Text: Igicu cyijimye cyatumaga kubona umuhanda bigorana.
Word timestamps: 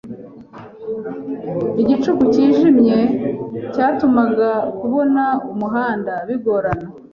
Igicu 1.81 2.11
cyijimye 2.33 2.97
cyatumaga 3.73 4.49
kubona 4.79 5.23
umuhanda 5.53 6.13
bigorana. 6.27 6.87